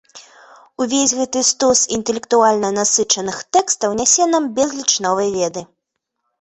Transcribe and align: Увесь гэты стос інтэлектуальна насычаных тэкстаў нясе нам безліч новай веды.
Увесь 0.83 1.13
гэты 1.19 1.43
стос 1.49 1.83
інтэлектуальна 1.97 2.73
насычаных 2.79 3.37
тэкстаў 3.59 3.97
нясе 4.03 4.23
нам 4.33 4.51
безліч 4.59 4.91
новай 5.11 5.29
веды. 5.39 5.61